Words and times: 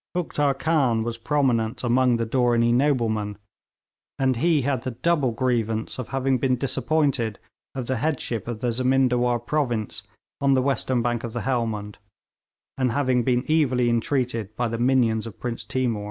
Uktar 0.17 0.55
Khan 0.57 1.03
was 1.03 1.19
prominent 1.19 1.83
among 1.83 2.17
the 2.17 2.25
Dooranee 2.25 2.71
noblemen, 2.73 3.37
and 4.17 4.37
he 4.37 4.63
had 4.63 4.81
the 4.81 4.89
double 4.89 5.29
grievance 5.31 5.99
of 5.99 6.07
having 6.07 6.39
been 6.39 6.55
disappointed 6.55 7.37
of 7.75 7.85
the 7.85 7.97
headship 7.97 8.47
of 8.47 8.61
the 8.61 8.71
Zemindawar 8.71 9.37
province 9.37 10.01
on 10.41 10.55
the 10.55 10.61
western 10.63 11.03
bank 11.03 11.23
of 11.23 11.33
the 11.33 11.41
Helmund, 11.41 11.99
and 12.79 12.91
having 12.93 13.21
been 13.21 13.45
evilly 13.47 13.91
entreated 13.91 14.55
by 14.55 14.67
the 14.67 14.79
minions 14.79 15.27
of 15.27 15.39
Prince 15.39 15.63
Timour. 15.65 15.99